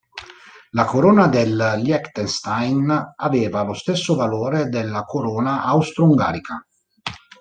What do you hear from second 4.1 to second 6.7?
valore della corona austro-ungarica.